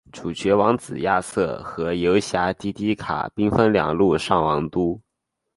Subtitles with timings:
[0.11, 1.63] 主角王子亚瑟
[1.93, 4.99] 与游侠迪迪卡兵分两路上王都。